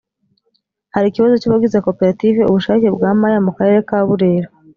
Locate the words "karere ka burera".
3.57-4.47